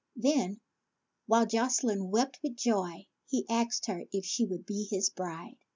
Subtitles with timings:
[0.15, 0.61] Then,
[1.27, 5.57] while Jocelyne wept with joy, he asked her if she would be his bride.